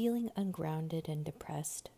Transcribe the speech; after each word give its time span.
Feeling 0.00 0.30
ungrounded 0.34 1.10
and 1.10 1.22
depressed? 1.22 1.90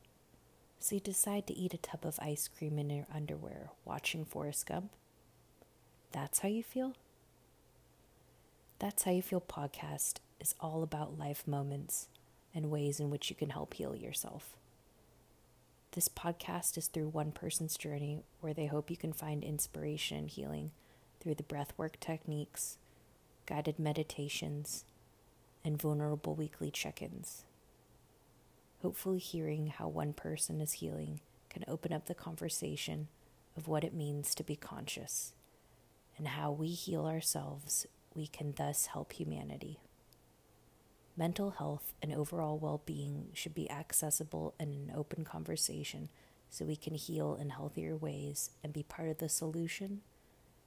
So 0.80 0.96
you 0.96 1.00
decide 1.00 1.46
to 1.46 1.54
eat 1.54 1.72
a 1.72 1.78
tub 1.78 2.04
of 2.04 2.18
ice 2.20 2.48
cream 2.48 2.76
in 2.76 2.90
your 2.90 3.06
underwear 3.14 3.70
watching 3.84 4.24
Forrest 4.24 4.66
Gump? 4.66 4.90
That's 6.10 6.40
how 6.40 6.48
you 6.48 6.64
feel? 6.64 6.96
That's 8.80 9.04
How 9.04 9.12
You 9.12 9.22
Feel 9.22 9.40
podcast 9.40 10.14
is 10.40 10.56
all 10.58 10.82
about 10.82 11.16
life 11.16 11.46
moments 11.46 12.08
and 12.52 12.72
ways 12.72 12.98
in 12.98 13.08
which 13.08 13.30
you 13.30 13.36
can 13.36 13.50
help 13.50 13.74
heal 13.74 13.94
yourself. 13.94 14.56
This 15.92 16.08
podcast 16.08 16.76
is 16.76 16.88
through 16.88 17.10
one 17.10 17.30
person's 17.30 17.76
journey 17.76 18.18
where 18.40 18.52
they 18.52 18.66
hope 18.66 18.90
you 18.90 18.96
can 18.96 19.12
find 19.12 19.44
inspiration 19.44 20.16
and 20.18 20.28
healing 20.28 20.72
through 21.20 21.36
the 21.36 21.44
breathwork 21.44 22.00
techniques, 22.00 22.78
guided 23.46 23.78
meditations, 23.78 24.84
and 25.64 25.80
vulnerable 25.80 26.34
weekly 26.34 26.72
check 26.72 27.00
ins. 27.00 27.44
Hopefully, 28.82 29.20
hearing 29.20 29.68
how 29.68 29.86
one 29.86 30.12
person 30.12 30.60
is 30.60 30.74
healing 30.74 31.20
can 31.48 31.64
open 31.68 31.92
up 31.92 32.06
the 32.06 32.14
conversation 32.14 33.06
of 33.56 33.68
what 33.68 33.84
it 33.84 33.94
means 33.94 34.34
to 34.34 34.42
be 34.42 34.56
conscious 34.56 35.34
and 36.18 36.26
how 36.26 36.50
we 36.50 36.68
heal 36.68 37.06
ourselves, 37.06 37.86
we 38.14 38.26
can 38.26 38.54
thus 38.56 38.86
help 38.86 39.12
humanity. 39.12 39.78
Mental 41.16 41.50
health 41.50 41.92
and 42.02 42.12
overall 42.12 42.58
well 42.58 42.82
being 42.84 43.28
should 43.34 43.54
be 43.54 43.70
accessible 43.70 44.52
and 44.58 44.88
an 44.88 44.96
open 44.96 45.24
conversation 45.24 46.08
so 46.50 46.64
we 46.64 46.74
can 46.74 46.94
heal 46.94 47.38
in 47.40 47.50
healthier 47.50 47.94
ways 47.96 48.50
and 48.64 48.72
be 48.72 48.82
part 48.82 49.08
of 49.08 49.18
the 49.18 49.28
solution 49.28 50.00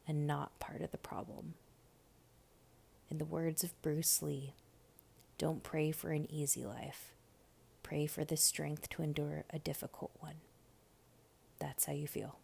and 0.08 0.26
not 0.26 0.58
part 0.60 0.82
of 0.82 0.92
the 0.92 0.98
problem. 0.98 1.56
In 3.10 3.18
the 3.18 3.26
words 3.26 3.64
of 3.64 3.82
Bruce 3.82 4.22
Lee, 4.22 4.54
don't 5.38 5.64
pray 5.64 5.92
for 5.92 6.12
an 6.12 6.32
easy 6.32 6.64
life 6.64 7.15
Pray 7.86 8.08
for 8.08 8.26
the 8.26 8.36
strength 8.36 8.90
to 8.90 9.04
endure 9.04 9.44
a 9.54 9.60
difficult 9.60 10.10
one. 10.20 10.38
That's 11.60 11.86
how 11.86 11.94
you 11.94 12.08
feel. 12.08 12.40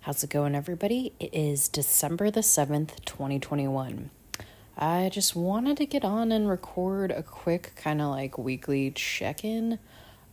How's 0.00 0.22
it 0.22 0.28
going, 0.28 0.54
everybody? 0.54 1.14
It 1.18 1.32
is 1.32 1.70
December 1.70 2.30
the 2.30 2.42
7th, 2.42 3.02
2021. 3.06 4.10
I 4.76 5.08
just 5.10 5.34
wanted 5.34 5.78
to 5.78 5.86
get 5.86 6.04
on 6.04 6.30
and 6.30 6.46
record 6.46 7.10
a 7.10 7.22
quick 7.22 7.72
kind 7.74 8.02
of 8.02 8.08
like 8.08 8.36
weekly 8.36 8.90
check 8.90 9.46
in 9.46 9.78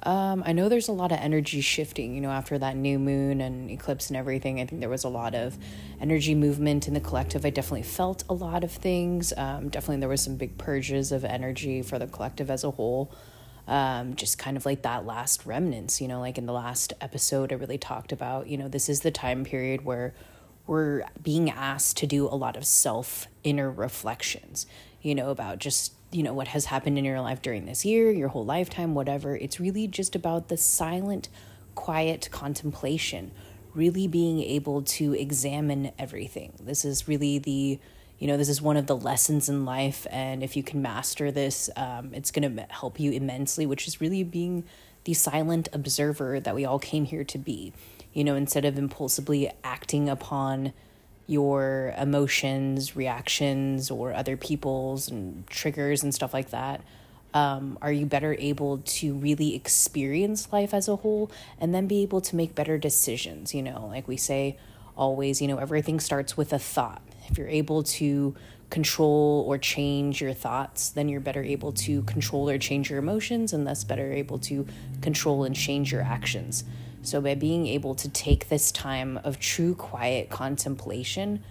um, 0.03 0.43
I 0.45 0.53
know 0.53 0.69
there's 0.69 0.87
a 0.87 0.93
lot 0.93 1.11
of 1.11 1.19
energy 1.19 1.61
shifting, 1.61 2.13
you 2.13 2.21
know, 2.21 2.29
after 2.29 2.57
that 2.59 2.75
new 2.75 2.99
moon 2.99 3.41
and 3.41 3.71
eclipse 3.71 4.09
and 4.09 4.17
everything. 4.17 4.59
I 4.59 4.65
think 4.65 4.79
there 4.79 4.89
was 4.89 5.03
a 5.03 5.09
lot 5.09 5.33
of 5.33 5.57
energy 5.99 6.35
movement 6.35 6.87
in 6.87 6.93
the 6.93 6.99
collective. 6.99 7.45
I 7.45 7.49
definitely 7.49 7.83
felt 7.83 8.23
a 8.29 8.33
lot 8.33 8.63
of 8.63 8.71
things. 8.71 9.33
Um, 9.35 9.69
definitely, 9.69 9.97
there 9.97 10.09
was 10.09 10.21
some 10.21 10.35
big 10.35 10.57
purges 10.57 11.11
of 11.11 11.25
energy 11.25 11.81
for 11.81 11.97
the 11.97 12.05
collective 12.05 12.51
as 12.51 12.63
a 12.63 12.71
whole. 12.71 13.11
Um, 13.67 14.15
just 14.15 14.37
kind 14.37 14.55
of 14.55 14.65
like 14.65 14.83
that 14.83 15.05
last 15.05 15.45
remnants, 15.45 15.99
you 15.99 16.07
know, 16.07 16.21
like 16.21 16.37
in 16.37 16.45
the 16.45 16.53
last 16.53 16.93
episode, 17.01 17.51
I 17.51 17.55
really 17.55 17.77
talked 17.77 18.13
about, 18.13 18.47
you 18.47 18.57
know, 18.57 18.69
this 18.69 18.87
is 18.87 19.01
the 19.01 19.11
time 19.11 19.43
period 19.43 19.83
where 19.83 20.13
we're 20.67 21.03
being 21.21 21.49
asked 21.49 21.97
to 21.97 22.07
do 22.07 22.27
a 22.27 22.35
lot 22.35 22.55
of 22.55 22.65
self 22.65 23.27
inner 23.43 23.69
reflections, 23.69 24.67
you 25.01 25.15
know, 25.15 25.31
about 25.31 25.57
just 25.57 25.93
you 26.11 26.23
know 26.23 26.33
what 26.33 26.49
has 26.49 26.65
happened 26.65 26.97
in 26.97 27.05
your 27.05 27.21
life 27.21 27.41
during 27.41 27.65
this 27.65 27.85
year, 27.85 28.11
your 28.11 28.29
whole 28.29 28.45
lifetime, 28.45 28.95
whatever. 28.95 29.35
It's 29.35 29.59
really 29.59 29.87
just 29.87 30.15
about 30.15 30.47
the 30.47 30.57
silent, 30.57 31.29
quiet 31.75 32.29
contemplation, 32.31 33.31
really 33.73 34.07
being 34.07 34.41
able 34.41 34.81
to 34.83 35.13
examine 35.13 35.91
everything. 35.99 36.53
This 36.59 36.85
is 36.85 37.07
really 37.07 37.39
the 37.39 37.79
you 38.19 38.27
know 38.27 38.37
this 38.37 38.49
is 38.49 38.61
one 38.61 38.77
of 38.77 38.87
the 38.87 38.95
lessons 38.95 39.47
in 39.47 39.65
life 39.65 40.07
and 40.09 40.43
if 40.43 40.55
you 40.55 40.63
can 40.63 40.81
master 40.81 41.31
this 41.31 41.69
um, 41.75 42.11
it's 42.13 42.31
going 42.31 42.55
to 42.55 42.63
help 42.69 42.99
you 42.99 43.11
immensely 43.11 43.65
which 43.65 43.87
is 43.87 44.01
really 44.01 44.23
being 44.23 44.63
the 45.03 45.13
silent 45.13 45.69
observer 45.71 46.39
that 46.39 46.55
we 46.55 46.65
all 46.65 46.79
came 46.79 47.05
here 47.05 47.23
to 47.23 47.37
be 47.37 47.73
you 48.13 48.23
know 48.23 48.35
instead 48.35 48.65
of 48.65 48.77
impulsively 48.77 49.51
acting 49.63 50.09
upon 50.09 50.73
your 51.27 51.93
emotions, 51.97 52.95
reactions, 52.95 53.91
or 53.91 54.13
other 54.13 54.37
people's 54.37 55.09
and 55.09 55.45
triggers 55.47 56.01
and 56.01 56.15
stuff 56.15 56.33
like 56.33 56.49
that? 56.51 56.81
Um, 57.33 57.77
are 57.81 57.91
you 57.91 58.05
better 58.05 58.35
able 58.39 58.79
to 58.79 59.13
really 59.13 59.53
experience 59.53 60.51
life 60.51 60.73
as 60.73 60.87
a 60.87 60.95
whole 60.95 61.29
and 61.59 61.75
then 61.75 61.85
be 61.85 62.01
able 62.01 62.21
to 62.21 62.35
make 62.35 62.55
better 62.55 62.77
decisions? 62.77 63.53
You 63.53 63.61
know, 63.61 63.87
like 63.87 64.07
we 64.07 64.17
say 64.17 64.57
always, 64.95 65.41
you 65.41 65.47
know, 65.47 65.57
everything 65.57 65.99
starts 65.99 66.35
with 66.35 66.53
a 66.53 66.59
thought. 66.59 67.01
If 67.29 67.37
you're 67.37 67.49
able 67.49 67.83
to 67.83 68.35
control 68.69 69.45
or 69.47 69.57
change 69.57 70.21
your 70.21 70.33
thoughts, 70.33 70.89
then 70.89 71.09
you're 71.09 71.21
better 71.21 71.43
able 71.43 71.71
to 71.73 72.01
control 72.03 72.49
or 72.49 72.57
change 72.57 72.89
your 72.89 72.99
emotions 72.99 73.53
and 73.53 73.67
thus 73.67 73.83
better 73.83 74.11
able 74.11 74.39
to 74.39 74.65
control 75.01 75.43
and 75.43 75.55
change 75.55 75.91
your 75.91 76.01
actions. 76.01 76.63
So, 77.01 77.21
by 77.21 77.35
being 77.35 77.67
able 77.67 77.95
to 77.95 78.09
take 78.09 78.49
this 78.49 78.71
time 78.71 79.19
of 79.23 79.39
true 79.39 79.75
quiet 79.75 80.29
contemplation, 80.29 81.43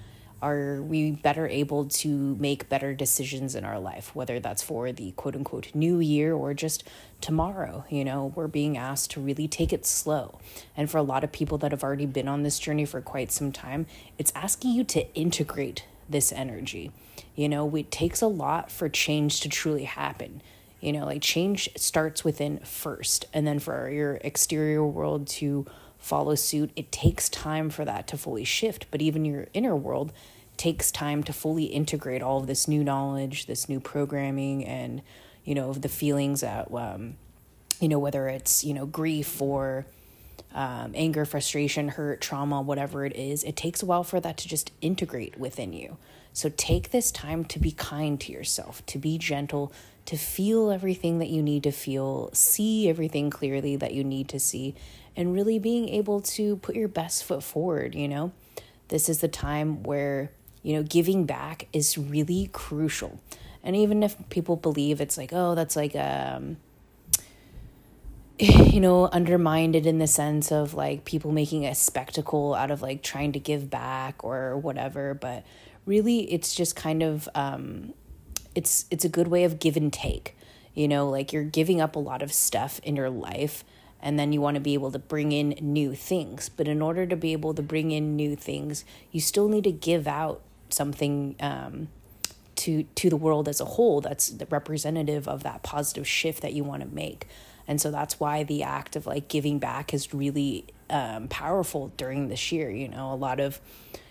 are 0.43 0.83
we 0.83 1.13
better 1.13 1.49
able 1.49 1.87
to 1.87 2.37
make 2.37 2.69
better 2.69 2.95
decisions 2.95 3.55
in 3.55 3.65
our 3.65 3.81
life, 3.81 4.15
whether 4.15 4.39
that's 4.39 4.63
for 4.63 4.93
the 4.93 5.13
quote 5.13 5.35
unquote 5.35 5.75
new 5.75 5.99
year 5.99 6.35
or 6.35 6.53
just 6.53 6.85
tomorrow? 7.21 7.85
You 7.89 8.05
know, 8.05 8.33
we're 8.35 8.47
being 8.47 8.77
asked 8.77 9.13
to 9.13 9.21
really 9.21 9.49
take 9.49 9.73
it 9.73 9.87
slow. 9.87 10.39
And 10.77 10.91
for 10.91 10.99
a 10.99 11.03
lot 11.03 11.25
of 11.25 11.33
people 11.33 11.57
that 11.59 11.71
have 11.71 11.83
already 11.83 12.07
been 12.07 12.29
on 12.29 12.43
this 12.43 12.59
journey 12.59 12.85
for 12.85 13.01
quite 13.01 13.33
some 13.33 13.51
time, 13.51 13.87
it's 14.19 14.33
asking 14.35 14.73
you 14.73 14.85
to 14.85 15.13
integrate 15.15 15.85
this 16.09 16.33
energy. 16.33 16.93
You 17.35 17.49
know, 17.49 17.75
it 17.75 17.91
takes 17.91 18.21
a 18.21 18.27
lot 18.27 18.71
for 18.71 18.89
change 18.89 19.41
to 19.41 19.49
truly 19.49 19.85
happen. 19.85 20.43
You 20.87 20.93
know, 20.93 21.05
like 21.05 21.21
change 21.21 21.69
starts 21.77 22.23
within 22.23 22.61
first, 22.61 23.25
and 23.35 23.45
then 23.45 23.59
for 23.59 23.91
your 23.91 24.21
exterior 24.23 24.87
world 24.87 25.27
to 25.27 25.67
follow 25.99 26.37
suit, 26.37 26.71
it 26.77 26.93
takes 26.93 27.29
time 27.29 27.71
for 27.71 27.85
that 27.85 28.07
to 28.07 28.17
fully 28.17 28.45
shift. 28.45 28.87
But 28.93 29.03
even 29.03 29.25
your 29.25 29.49
inner 29.53 29.75
world 29.75 30.13
takes 30.57 30.93
time 30.93 31.25
to 31.25 31.33
fully 31.33 31.65
integrate 31.65 32.23
all 32.23 32.39
of 32.39 32.47
this 32.47 32.69
new 32.69 32.85
knowledge, 32.85 33.47
this 33.47 33.69
new 33.69 33.81
programming, 33.81 34.65
and, 34.65 35.03
you 35.45 35.57
know, 35.57 35.73
the 35.73 35.89
feelings 35.89 36.43
that, 36.43 36.73
um, 36.73 37.17
you 37.81 37.89
know, 37.89 37.99
whether 37.99 38.29
it's, 38.29 38.63
you 38.63 38.73
know, 38.73 38.87
grief 38.87 39.43
or, 39.43 39.87
um, 40.55 40.93
anger, 40.95 41.25
frustration, 41.25 41.89
hurt, 41.89 42.21
trauma, 42.21 42.61
whatever 42.61 43.05
it 43.05 43.17
is, 43.17 43.45
it 43.45 43.57
takes 43.57 43.83
a 43.83 43.87
while 43.87 44.05
for 44.05 44.21
that 44.21 44.37
to 44.39 44.49
just 44.49 44.73
integrate 44.81 45.39
within 45.39 45.73
you. 45.73 45.99
So 46.33 46.51
take 46.57 46.91
this 46.91 47.11
time 47.11 47.45
to 47.47 47.59
be 47.59 47.73
kind 47.73 48.21
to 48.21 48.33
yourself, 48.33 48.85
to 48.87 48.99
be 48.99 49.19
gentle, 49.19 49.73
to 50.07 50.17
feel 50.17 50.71
everything 50.71 51.19
that 51.19 51.29
you 51.29 51.43
need 51.43 51.63
to 51.65 51.73
feel, 51.73 52.31
see 52.33 52.89
everything 52.89 53.31
clearly 53.31 53.77
that 53.77 53.95
you 53.95 54.05
need 54.05 54.29
to 54.29 54.41
see, 54.41 54.75
and 55.17 55.35
really 55.35 55.59
being 55.59 55.89
able 55.89 56.21
to 56.21 56.57
put 56.57 56.77
your 56.77 56.89
best 56.89 57.25
foot 57.25 57.43
forward, 57.43 57.95
you 57.95 58.07
know? 58.07 58.33
This 58.89 59.09
is 59.09 59.21
the 59.21 59.29
time 59.29 59.83
where, 59.83 60.31
you 60.63 60.75
know, 60.75 60.83
giving 60.83 61.25
back 61.25 61.69
is 61.73 61.99
really 61.99 62.51
crucial. 62.53 63.21
And 63.65 63.75
even 63.75 64.03
if 64.03 64.17
people 64.31 64.57
believe 64.57 65.01
it's 65.01 65.19
like, 65.19 65.33
oh, 65.33 65.55
that's 65.55 65.75
like 65.75 65.97
um 65.97 66.59
you 68.39 68.81
know, 68.81 69.07
undermined 69.07 69.75
in 69.75 69.99
the 69.99 70.07
sense 70.07 70.53
of 70.53 70.75
like 70.75 71.05
people 71.07 71.33
making 71.33 71.65
a 71.65 71.75
spectacle 71.75 72.55
out 72.55 72.71
of 72.71 72.83
like 72.83 73.03
trying 73.03 73.33
to 73.33 73.39
give 73.39 73.71
back 73.71 74.23
or 74.23 74.59
whatever, 74.59 75.15
but 75.15 75.45
really 75.87 76.31
it's 76.33 76.55
just 76.55 76.77
kind 76.77 77.03
of 77.03 77.29
um 77.35 77.95
it's 78.55 78.85
it's 78.91 79.05
a 79.05 79.09
good 79.09 79.29
way 79.29 79.45
of 79.45 79.59
give 79.59 79.77
and 79.77 79.93
take. 79.93 80.37
You 80.75 80.87
know, 80.87 81.09
like 81.09 81.33
you're 81.33 81.45
giving 81.45 81.81
up 81.81 81.97
a 81.97 81.99
lot 81.99 82.21
of 82.21 82.31
stuff 82.31 82.79
in 82.83 82.97
your 82.97 83.09
life 83.09 83.65
and 84.03 84.19
then 84.19 84.35
you 84.35 84.43
want 84.43 84.57
to 84.57 84.61
be 84.61 84.75
able 84.75 84.93
to 84.93 84.99
bring 84.99 85.33
in 85.33 85.57
new 85.61 85.95
things. 85.95 86.51
But 86.51 86.69
in 86.69 86.83
order 86.83 87.07
to 87.07 87.17
be 87.17 87.33
able 87.33 87.55
to 87.55 87.63
bring 87.63 87.91
in 87.91 88.17
new 88.17 88.37
things, 88.37 88.85
you 89.11 89.23
still 89.23 89.49
need 89.49 89.65
to 89.65 89.73
give 89.73 90.07
out 90.07 90.43
something 90.69 91.37
um, 91.41 91.89
to 92.57 92.83
to 92.83 93.09
the 93.09 93.17
world 93.17 93.49
as 93.49 93.63
a 93.63 93.65
whole 93.65 94.03
that's 94.03 94.35
representative 94.51 95.27
of 95.27 95.43
that 95.45 95.63
positive 95.63 96.07
shift 96.07 96.43
that 96.43 96.53
you 96.53 96.65
want 96.65 96.83
to 96.83 96.89
make. 96.89 97.27
And 97.69 97.81
so 97.81 97.91
that's 97.91 98.21
why 98.21 98.45
the 98.45 98.63
act 98.63 98.97
of 98.97 99.07
like 99.07 99.29
giving 99.29 99.59
back 99.59 99.93
is 99.93 100.15
really 100.15 100.67
um, 100.91 101.29
powerful 101.29 101.93
during 101.97 102.29
this 102.29 102.53
year. 102.53 102.71
You 102.71 102.89
know, 102.89 103.13
a 103.13 103.17
lot 103.17 103.41
of 103.41 103.61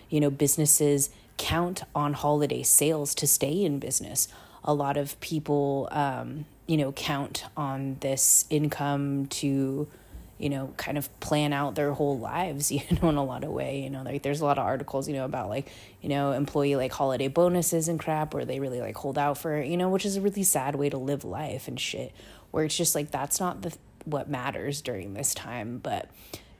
you 0.08 0.20
know 0.20 0.30
businesses 0.30 1.10
count 1.36 1.82
on 1.94 2.14
holiday 2.14 2.62
sales 2.62 3.14
to 3.16 3.26
stay 3.26 3.64
in 3.64 3.78
business. 3.78 4.28
A 4.64 4.74
lot 4.74 4.96
of 4.96 5.18
people, 5.20 5.88
um, 5.92 6.46
you 6.66 6.76
know, 6.76 6.92
count 6.92 7.44
on 7.56 7.96
this 8.00 8.46
income 8.50 9.26
to, 9.26 9.86
you 10.38 10.50
know, 10.50 10.72
kind 10.76 10.98
of 10.98 11.20
plan 11.20 11.52
out 11.52 11.74
their 11.74 11.92
whole 11.92 12.18
lives, 12.18 12.72
you 12.72 12.80
know, 13.00 13.08
in 13.08 13.16
a 13.16 13.24
lot 13.24 13.44
of 13.44 13.50
way. 13.50 13.82
You 13.82 13.90
know, 13.90 14.02
like 14.02 14.22
there's 14.22 14.40
a 14.40 14.44
lot 14.44 14.58
of 14.58 14.64
articles, 14.64 15.08
you 15.08 15.14
know, 15.14 15.24
about 15.24 15.48
like, 15.48 15.70
you 16.00 16.08
know, 16.08 16.32
employee 16.32 16.76
like 16.76 16.92
holiday 16.92 17.28
bonuses 17.28 17.88
and 17.88 17.98
crap 17.98 18.34
where 18.34 18.44
they 18.44 18.60
really 18.60 18.80
like 18.80 18.96
hold 18.96 19.18
out 19.18 19.38
for, 19.38 19.60
you 19.60 19.76
know, 19.76 19.88
which 19.88 20.04
is 20.04 20.16
a 20.16 20.20
really 20.20 20.42
sad 20.42 20.74
way 20.74 20.88
to 20.90 20.98
live 20.98 21.24
life 21.24 21.68
and 21.68 21.78
shit. 21.78 22.12
Where 22.50 22.64
it's 22.64 22.76
just 22.76 22.94
like 22.94 23.10
that's 23.10 23.40
not 23.40 23.62
the 23.62 23.76
what 24.04 24.28
matters 24.28 24.80
during 24.80 25.14
this 25.14 25.34
time, 25.34 25.78
but 25.78 26.08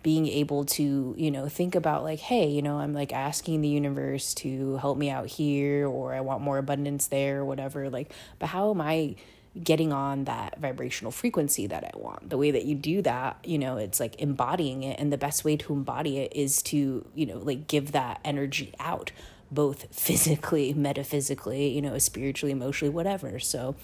being 0.03 0.27
able 0.29 0.65
to, 0.65 1.15
you 1.19 1.31
know, 1.31 1.49
think 1.49 1.75
about 1.75 2.05
like, 2.05 2.21
hey, 2.21 2.49
you 2.49 2.63
know, 2.63 2.79
I'm 2.79 2.93
like 2.93 3.13
asking 3.13 3.61
the 3.61 3.69
universe 3.69 4.35
to 4.35 4.77
help 4.77 4.99
me 4.99 5.11
out 5.11 5.27
here 5.27 5.87
or 5.87 6.15
I 6.15 6.21
want 6.21 6.43
more 6.43 6.59
abundance 6.59 7.09
there 7.09 7.41
or 7.41 7.45
whatever. 7.45 7.91
Like, 7.91 8.13
but 8.39 8.49
how 8.49 8.71
am 8.71 8.81
I 8.81 9.17
getting 9.63 9.93
on 9.93 10.25
that 10.25 10.59
vibrational 10.59 11.11
frequency 11.11 11.67
that 11.67 11.85
I 11.85 11.99
want. 11.99 12.31
The 12.31 12.37
way 12.37 12.51
that 12.51 12.65
you 12.65 12.75
do 12.75 13.03
that, 13.03 13.39
you 13.45 13.59
know, 13.59 13.79
it's 13.79 13.99
like 13.99 14.21
embodying 14.21 14.83
it. 14.83 15.01
And 15.01 15.13
the 15.13 15.19
best 15.19 15.45
way 15.45 15.57
to 15.57 15.73
embody 15.73 16.19
it 16.19 16.33
is 16.35 16.63
to, 16.65 17.07
you 17.15 17.27
know, 17.27 17.39
like 17.39 17.67
give 17.67 17.93
that 17.93 18.21
energy 18.25 18.75
out, 18.79 19.13
both 19.51 19.87
physically, 19.95 20.73
metaphysically, 20.75 21.69
you 21.69 21.83
know, 21.83 21.97
spiritually, 21.99 22.53
emotionally, 22.53 22.93
whatever. 22.93 23.39
So, 23.39 23.77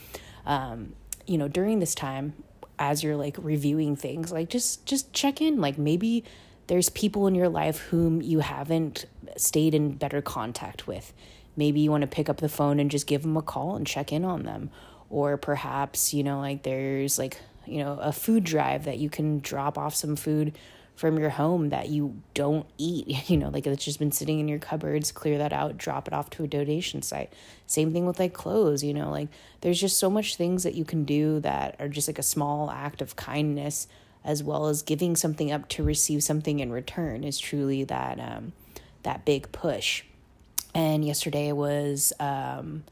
um, 0.45 0.95
you 1.27 1.39
know, 1.39 1.49
during 1.49 1.79
this 1.79 1.95
time, 1.95 2.35
as 2.79 3.03
you're 3.03 3.17
like 3.17 3.37
reviewing 3.39 3.97
things, 3.97 4.33
like 4.33 4.49
just 4.49 4.87
just 4.87 5.13
check 5.13 5.41
in. 5.41 5.61
Like 5.61 5.79
maybe 5.79 6.25
there's 6.67 6.89
people 6.89 7.27
in 7.27 7.35
your 7.35 7.49
life 7.49 7.79
whom 7.79 8.23
you 8.23 8.41
haven't 8.41 9.07
stayed 9.37 9.75
in 9.75 9.93
better 9.93 10.23
contact 10.23 10.87
with. 10.87 11.13
Maybe 11.57 11.81
you 11.81 11.91
want 11.91 12.03
to 12.03 12.07
pick 12.07 12.29
up 12.29 12.39
the 12.39 12.49
phone 12.49 12.81
and 12.81 12.91
just 12.91 13.07
give 13.07 13.23
them 13.23 13.37
a 13.37 13.43
call 13.43 13.77
and 13.77 13.87
check 13.87 14.13
in 14.13 14.25
on 14.25 14.45
them 14.45 14.71
or 15.13 15.37
perhaps 15.37 16.13
you 16.13 16.25
know 16.25 16.41
like 16.41 16.65
there's 16.65 17.19
like 17.19 17.39
you 17.67 17.79
know 17.79 17.99
a 18.01 18.11
food 18.11 18.43
drive 18.43 18.87
that 18.87 18.99
you 18.99 19.09
can 19.09 19.39
drop 19.39 19.79
off 19.79 19.95
some 19.95 20.17
food 20.17 20.59
from 20.95 21.19
your 21.19 21.31
home 21.31 21.71
that 21.71 21.89
you 21.89 22.21
don't 22.35 22.67
eat 22.79 23.29
you 23.31 23.37
know 23.37 23.49
like 23.49 23.67
it's 23.67 23.85
just 23.85 23.99
been 23.99 24.13
sitting 24.13 24.39
in 24.39 24.49
your 24.49 24.59
cupboards 24.59 25.13
clear 25.13 25.39
that 25.39 25.53
out 25.53 25.77
drop 25.77 26.07
it 26.07 26.15
off 26.15 26.31
to 26.31 26.45
a 26.45 26.47
donation 26.47 27.03
site 27.03 27.33
same 27.67 27.93
thing 27.93 28.07
with 28.07 28.19
like 28.19 28.33
clothes 28.33 28.85
you 28.85 28.95
know 28.95 29.11
like 29.11 29.29
there's 29.61 29.81
just 29.81 29.99
so 29.99 30.11
much 30.11 30.37
things 30.37 30.63
that 30.63 30.75
you 30.75 30.85
can 30.85 31.05
do 31.05 31.41
that 31.41 31.77
are 31.79 31.89
just 31.89 32.09
like 32.09 32.19
a 32.19 32.23
small 32.23 32.71
act 32.71 33.01
of 33.03 33.17
kindness 33.17 33.87
as 34.25 34.43
well 34.43 34.69
as 34.69 34.83
giving 34.83 35.17
something 35.17 35.51
up 35.51 35.69
to 35.69 35.83
receive 35.83 36.23
something 36.23 36.61
in 36.61 36.71
return 36.71 37.25
is 37.25 37.39
truly 37.39 37.85
that 37.85 38.21
um 38.21 38.53
that 39.03 39.25
big 39.25 39.51
push 39.53 40.05
and 40.75 41.05
yesterday 41.05 41.53
was 41.53 42.13
um 42.21 42.85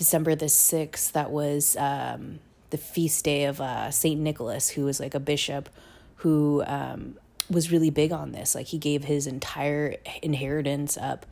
December 0.00 0.34
the 0.34 0.46
6th, 0.46 1.12
that 1.12 1.30
was 1.30 1.76
um, 1.76 2.40
the 2.70 2.78
feast 2.78 3.22
day 3.22 3.44
of 3.44 3.60
uh, 3.60 3.90
St. 3.90 4.18
Nicholas, 4.18 4.70
who 4.70 4.86
was 4.86 4.98
like 4.98 5.14
a 5.14 5.20
bishop 5.20 5.68
who 6.16 6.62
um, 6.66 7.18
was 7.50 7.70
really 7.70 7.90
big 7.90 8.12
on 8.12 8.32
this. 8.32 8.54
Like 8.54 8.66
he 8.66 8.78
gave 8.78 9.04
his 9.04 9.26
entire 9.26 9.96
inheritance 10.22 10.96
up 10.96 11.26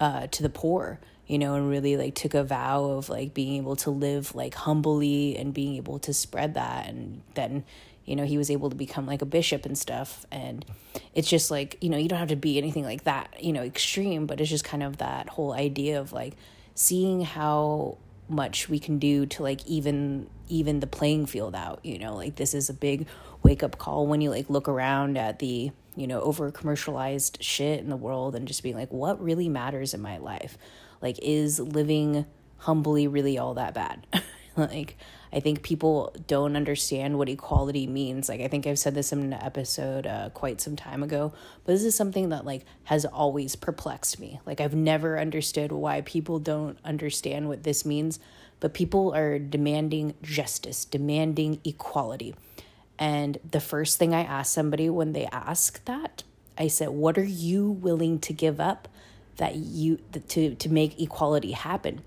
uh, 0.00 0.26
to 0.28 0.42
the 0.42 0.50
poor, 0.50 1.00
you 1.26 1.38
know, 1.38 1.54
and 1.54 1.68
really 1.68 1.96
like 1.96 2.14
took 2.14 2.34
a 2.34 2.44
vow 2.44 2.84
of 2.84 3.08
like 3.08 3.34
being 3.34 3.56
able 3.56 3.76
to 3.76 3.90
live 3.90 4.34
like 4.34 4.54
humbly 4.54 5.36
and 5.36 5.54
being 5.54 5.76
able 5.76 5.98
to 6.00 6.12
spread 6.12 6.54
that. 6.54 6.88
And 6.88 7.22
then, 7.34 7.64
you 8.04 8.16
know, 8.16 8.24
he 8.24 8.36
was 8.36 8.50
able 8.50 8.70
to 8.70 8.76
become 8.76 9.06
like 9.06 9.22
a 9.22 9.26
bishop 9.26 9.64
and 9.64 9.78
stuff. 9.78 10.26
And 10.30 10.64
it's 11.14 11.28
just 11.28 11.50
like, 11.50 11.78
you 11.80 11.88
know, 11.88 11.96
you 11.96 12.08
don't 12.08 12.18
have 12.18 12.28
to 12.28 12.36
be 12.36 12.58
anything 12.58 12.84
like 12.84 13.04
that, 13.04 13.42
you 13.42 13.52
know, 13.52 13.62
extreme, 13.62 14.26
but 14.26 14.40
it's 14.40 14.50
just 14.50 14.64
kind 14.64 14.82
of 14.82 14.96
that 14.98 15.28
whole 15.28 15.52
idea 15.52 16.00
of 16.00 16.12
like, 16.12 16.34
seeing 16.74 17.22
how 17.22 17.98
much 18.28 18.68
we 18.68 18.78
can 18.78 18.98
do 18.98 19.26
to 19.26 19.42
like 19.42 19.64
even 19.66 20.28
even 20.48 20.80
the 20.80 20.86
playing 20.86 21.26
field 21.26 21.54
out 21.54 21.80
you 21.82 21.98
know 21.98 22.14
like 22.14 22.36
this 22.36 22.54
is 22.54 22.70
a 22.70 22.74
big 22.74 23.06
wake 23.42 23.62
up 23.62 23.78
call 23.78 24.06
when 24.06 24.20
you 24.20 24.30
like 24.30 24.48
look 24.48 24.68
around 24.68 25.16
at 25.18 25.38
the 25.38 25.70
you 25.96 26.06
know 26.06 26.20
over 26.20 26.50
commercialized 26.50 27.42
shit 27.42 27.80
in 27.80 27.88
the 27.88 27.96
world 27.96 28.34
and 28.34 28.48
just 28.48 28.62
being 28.62 28.76
like 28.76 28.92
what 28.92 29.22
really 29.22 29.48
matters 29.48 29.94
in 29.94 30.00
my 30.00 30.18
life 30.18 30.56
like 31.00 31.18
is 31.22 31.58
living 31.60 32.24
humbly 32.58 33.06
really 33.06 33.38
all 33.38 33.54
that 33.54 33.74
bad 33.74 34.06
like 34.56 34.96
I 35.34 35.40
think 35.40 35.62
people 35.62 36.14
don't 36.26 36.56
understand 36.56 37.16
what 37.16 37.30
equality 37.30 37.86
means. 37.86 38.28
Like 38.28 38.42
I 38.42 38.48
think 38.48 38.66
I've 38.66 38.78
said 38.78 38.94
this 38.94 39.12
in 39.12 39.20
an 39.20 39.32
episode 39.32 40.06
uh, 40.06 40.28
quite 40.30 40.60
some 40.60 40.76
time 40.76 41.02
ago, 41.02 41.32
but 41.64 41.72
this 41.72 41.84
is 41.84 41.94
something 41.94 42.28
that 42.28 42.44
like 42.44 42.66
has 42.84 43.06
always 43.06 43.56
perplexed 43.56 44.20
me. 44.20 44.40
Like 44.44 44.60
I've 44.60 44.74
never 44.74 45.18
understood 45.18 45.72
why 45.72 46.02
people 46.02 46.38
don't 46.38 46.78
understand 46.84 47.48
what 47.48 47.62
this 47.62 47.86
means, 47.86 48.20
but 48.60 48.74
people 48.74 49.14
are 49.14 49.38
demanding 49.38 50.14
justice, 50.22 50.84
demanding 50.84 51.60
equality. 51.64 52.34
And 52.98 53.38
the 53.48 53.60
first 53.60 53.98
thing 53.98 54.14
I 54.14 54.22
ask 54.22 54.52
somebody 54.52 54.88
when 54.88 55.12
they 55.12 55.26
ask 55.26 55.84
that, 55.86 56.22
I 56.56 56.68
said, 56.68 56.90
"What 56.90 57.18
are 57.18 57.24
you 57.24 57.70
willing 57.70 58.18
to 58.20 58.32
give 58.32 58.60
up 58.60 58.88
that 59.36 59.56
you 59.56 59.98
to 60.28 60.54
to 60.54 60.68
make 60.68 61.00
equality 61.00 61.52
happen?" 61.52 62.02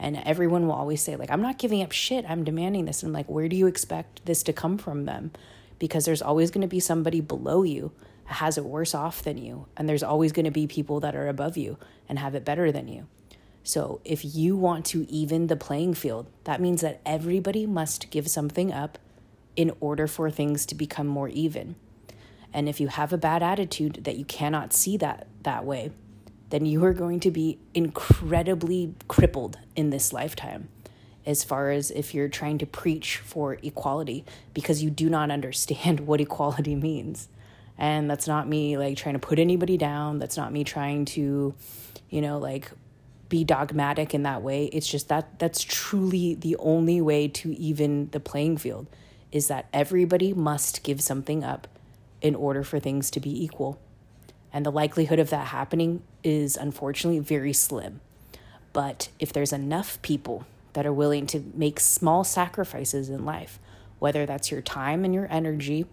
And 0.00 0.16
everyone 0.16 0.66
will 0.66 0.74
always 0.74 1.02
say, 1.02 1.14
like, 1.16 1.30
I'm 1.30 1.42
not 1.42 1.58
giving 1.58 1.82
up 1.82 1.92
shit. 1.92 2.24
I'm 2.26 2.42
demanding 2.42 2.86
this. 2.86 3.02
And 3.02 3.10
I'm 3.10 3.12
like, 3.12 3.28
where 3.28 3.50
do 3.50 3.54
you 3.54 3.66
expect 3.66 4.24
this 4.24 4.42
to 4.44 4.52
come 4.52 4.78
from 4.78 5.04
them? 5.04 5.30
Because 5.78 6.06
there's 6.06 6.22
always 6.22 6.50
going 6.50 6.62
to 6.62 6.68
be 6.68 6.80
somebody 6.80 7.20
below 7.20 7.62
you 7.62 7.92
has 8.24 8.56
it 8.56 8.64
worse 8.64 8.94
off 8.94 9.22
than 9.22 9.36
you. 9.36 9.66
And 9.76 9.88
there's 9.88 10.02
always 10.02 10.32
going 10.32 10.46
to 10.46 10.50
be 10.50 10.66
people 10.66 11.00
that 11.00 11.14
are 11.14 11.28
above 11.28 11.56
you 11.56 11.76
and 12.08 12.18
have 12.18 12.34
it 12.34 12.44
better 12.44 12.72
than 12.72 12.88
you. 12.88 13.08
So 13.62 14.00
if 14.04 14.24
you 14.24 14.56
want 14.56 14.86
to 14.86 15.08
even 15.10 15.48
the 15.48 15.56
playing 15.56 15.94
field, 15.94 16.28
that 16.44 16.60
means 16.60 16.80
that 16.80 17.00
everybody 17.04 17.66
must 17.66 18.10
give 18.10 18.28
something 18.28 18.72
up 18.72 18.98
in 19.56 19.72
order 19.80 20.06
for 20.06 20.30
things 20.30 20.66
to 20.66 20.74
become 20.74 21.06
more 21.06 21.28
even. 21.28 21.74
And 22.52 22.68
if 22.68 22.80
you 22.80 22.88
have 22.88 23.12
a 23.12 23.18
bad 23.18 23.42
attitude 23.42 24.04
that 24.04 24.16
you 24.16 24.24
cannot 24.24 24.72
see 24.72 24.96
that 24.98 25.26
that 25.42 25.64
way, 25.64 25.92
then 26.50 26.66
you 26.66 26.84
are 26.84 26.92
going 26.92 27.20
to 27.20 27.30
be 27.30 27.58
incredibly 27.74 28.94
crippled 29.08 29.58
in 29.76 29.90
this 29.90 30.12
lifetime 30.12 30.68
as 31.26 31.44
far 31.44 31.70
as 31.70 31.90
if 31.90 32.14
you're 32.14 32.28
trying 32.28 32.58
to 32.58 32.66
preach 32.66 33.18
for 33.18 33.58
equality 33.62 34.24
because 34.54 34.82
you 34.82 34.90
do 34.90 35.08
not 35.08 35.30
understand 35.30 36.00
what 36.06 36.20
equality 36.20 36.74
means. 36.74 37.28
And 37.78 38.10
that's 38.10 38.26
not 38.26 38.46
me 38.46 38.76
like 38.76 38.96
trying 38.96 39.14
to 39.14 39.20
put 39.20 39.38
anybody 39.38 39.78
down. 39.78 40.18
That's 40.18 40.36
not 40.36 40.52
me 40.52 40.64
trying 40.64 41.06
to, 41.06 41.54
you 42.10 42.20
know, 42.20 42.38
like 42.38 42.70
be 43.28 43.44
dogmatic 43.44 44.12
in 44.12 44.24
that 44.24 44.42
way. 44.42 44.66
It's 44.66 44.86
just 44.86 45.08
that 45.08 45.38
that's 45.38 45.62
truly 45.62 46.34
the 46.34 46.56
only 46.56 47.00
way 47.00 47.28
to 47.28 47.56
even 47.56 48.10
the 48.10 48.20
playing 48.20 48.58
field 48.58 48.86
is 49.32 49.48
that 49.48 49.68
everybody 49.72 50.32
must 50.32 50.82
give 50.82 51.00
something 51.00 51.44
up 51.44 51.68
in 52.20 52.34
order 52.34 52.62
for 52.62 52.78
things 52.78 53.10
to 53.10 53.20
be 53.20 53.44
equal. 53.44 53.78
And 54.52 54.66
the 54.66 54.72
likelihood 54.72 55.18
of 55.18 55.30
that 55.30 55.48
happening 55.48 56.02
is 56.24 56.56
unfortunately 56.56 57.20
very 57.20 57.52
slim. 57.52 58.00
But 58.72 59.08
if 59.18 59.32
there's 59.32 59.52
enough 59.52 60.00
people 60.02 60.46
that 60.72 60.86
are 60.86 60.92
willing 60.92 61.26
to 61.28 61.42
make 61.54 61.80
small 61.80 62.24
sacrifices 62.24 63.08
in 63.08 63.24
life, 63.24 63.58
whether 63.98 64.26
that's 64.26 64.50
your 64.50 64.62
time 64.62 65.04
and 65.04 65.14
your 65.14 65.26
energy 65.30 65.86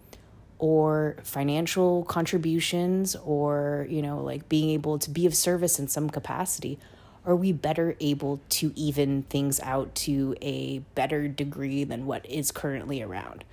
or 0.60 1.18
financial 1.24 2.04
contributions 2.06 3.16
or, 3.18 3.86
you 3.90 4.02
know, 4.02 4.20
like 4.22 4.50
being 4.50 4.70
able 4.72 4.98
to 5.00 5.10
be 5.10 5.26
of 5.26 5.36
service 5.36 5.80
in 5.80 5.88
some 5.88 6.10
capacity, 6.10 6.80
are 7.28 7.36
we 7.36 7.52
better 7.52 7.96
able 8.00 8.40
to 8.48 8.72
even 8.76 9.24
things 9.24 9.60
out 9.60 9.94
to 9.94 10.34
a 10.42 10.80
better 10.96 11.28
degree 11.28 11.84
than 11.84 12.06
what 12.06 12.26
is 12.26 12.52
currently 12.52 13.02
around? 13.02 13.44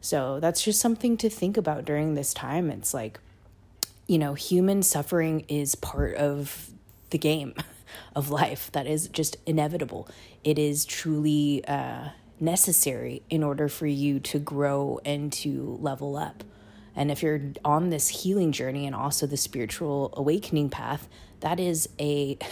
So 0.00 0.40
that's 0.40 0.60
just 0.60 0.80
something 0.80 1.16
to 1.18 1.30
think 1.30 1.56
about 1.56 1.84
during 1.84 2.14
this 2.14 2.34
time. 2.34 2.68
It's 2.68 2.92
like, 2.92 3.20
you 4.08 4.18
know, 4.18 4.34
human 4.34 4.82
suffering 4.82 5.44
is 5.48 5.76
part 5.76 6.16
of 6.16 6.70
the 7.10 7.18
game 7.18 7.54
of 8.16 8.28
life 8.28 8.70
that 8.72 8.88
is 8.88 9.06
just 9.06 9.36
inevitable. 9.46 10.08
It 10.42 10.58
is 10.58 10.84
truly 10.84 11.64
uh, 11.66 12.08
necessary 12.40 13.22
in 13.30 13.44
order 13.44 13.68
for 13.68 13.86
you 13.86 14.18
to 14.18 14.40
grow 14.40 14.98
and 15.04 15.32
to 15.34 15.78
level 15.80 16.16
up. 16.16 16.42
And 16.96 17.12
if 17.12 17.22
you're 17.22 17.40
on 17.64 17.90
this 17.90 18.08
healing 18.08 18.50
journey 18.50 18.84
and 18.84 18.96
also 18.96 19.28
the 19.28 19.36
spiritual 19.36 20.12
awakening 20.16 20.70
path, 20.70 21.08
that 21.38 21.60
is 21.60 21.88
a 22.00 22.36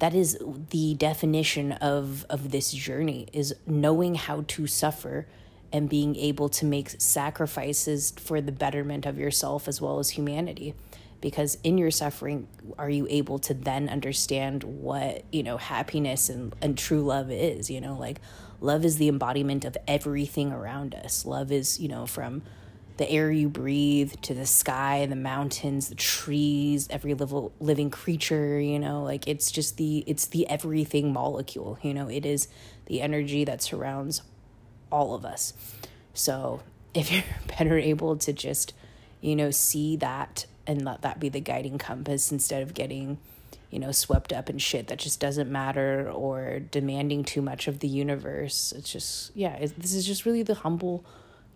that 0.00 0.14
is 0.14 0.38
the 0.70 0.94
definition 0.94 1.72
of 1.72 2.26
of 2.28 2.50
this 2.50 2.72
journey 2.72 3.28
is 3.32 3.54
knowing 3.66 4.16
how 4.16 4.44
to 4.48 4.66
suffer 4.66 5.26
and 5.72 5.88
being 5.88 6.16
able 6.16 6.48
to 6.48 6.64
make 6.64 6.90
sacrifices 6.98 8.12
for 8.16 8.40
the 8.40 8.50
betterment 8.50 9.06
of 9.06 9.18
yourself 9.18 9.68
as 9.68 9.80
well 9.80 9.98
as 9.98 10.10
humanity. 10.10 10.74
Because 11.20 11.58
in 11.62 11.76
your 11.76 11.90
suffering 11.90 12.48
are 12.78 12.88
you 12.88 13.06
able 13.10 13.38
to 13.40 13.54
then 13.54 13.88
understand 13.90 14.64
what 14.64 15.24
you 15.30 15.42
know 15.42 15.58
happiness 15.58 16.30
and, 16.30 16.54
and 16.62 16.76
true 16.76 17.02
love 17.02 17.30
is 17.30 17.70
you 17.70 17.80
know? 17.80 17.94
Like 17.94 18.20
love 18.60 18.86
is 18.86 18.96
the 18.96 19.08
embodiment 19.08 19.66
of 19.66 19.76
everything 19.86 20.50
around 20.50 20.94
us. 20.94 21.26
Love 21.26 21.52
is 21.52 21.78
you 21.78 21.88
know 21.88 22.06
from 22.06 22.42
the 23.00 23.10
air 23.10 23.32
you 23.32 23.48
breathe 23.48 24.12
to 24.22 24.34
the 24.34 24.46
sky 24.46 25.04
the 25.06 25.16
mountains 25.16 25.88
the 25.88 25.94
trees 25.94 26.86
every 26.90 27.14
living 27.14 27.50
living 27.58 27.90
creature 27.90 28.60
you 28.60 28.78
know 28.78 29.02
like 29.02 29.26
it's 29.26 29.50
just 29.50 29.76
the 29.76 30.04
it's 30.06 30.26
the 30.26 30.48
everything 30.48 31.12
molecule 31.12 31.78
you 31.82 31.92
know 31.92 32.08
it 32.08 32.24
is 32.24 32.46
the 32.86 33.00
energy 33.00 33.44
that 33.44 33.62
surrounds 33.62 34.22
all 34.90 35.14
of 35.14 35.24
us. 35.24 35.54
So 36.12 36.60
if 36.94 37.10
you're 37.10 37.22
better 37.58 37.78
able 37.78 38.16
to 38.16 38.32
just, 38.32 38.74
you 39.20 39.36
know, 39.36 39.50
see 39.50 39.96
that 39.96 40.46
and 40.66 40.84
let 40.84 41.02
that 41.02 41.20
be 41.20 41.28
the 41.28 41.40
guiding 41.40 41.78
compass 41.78 42.30
instead 42.30 42.62
of 42.62 42.74
getting, 42.74 43.18
you 43.70 43.78
know, 43.78 43.92
swept 43.92 44.32
up 44.32 44.50
in 44.50 44.58
shit 44.58 44.88
that 44.88 44.98
just 44.98 45.20
doesn't 45.20 45.50
matter 45.50 46.10
or 46.10 46.60
demanding 46.60 47.24
too 47.24 47.42
much 47.42 47.68
of 47.68 47.78
the 47.78 47.88
universe. 47.88 48.72
It's 48.76 48.90
just, 48.92 49.34
yeah, 49.36 49.54
it's, 49.54 49.72
this 49.72 49.94
is 49.94 50.06
just 50.06 50.26
really 50.26 50.42
the 50.42 50.54
humble, 50.54 51.04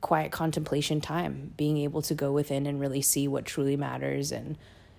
quiet 0.04 0.30
contemplation 0.30 1.00
time, 1.00 1.54
being 1.56 1.78
able 1.78 2.02
to 2.02 2.14
go 2.14 2.30
within 2.30 2.66
and 2.66 2.78
really 2.78 3.00
see 3.00 3.26
what 3.26 3.46
truly 3.46 3.74
matters 3.74 4.30
and 4.30 4.58